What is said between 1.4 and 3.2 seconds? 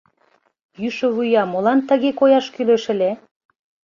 молан тыге кояш кӱлеш ыле.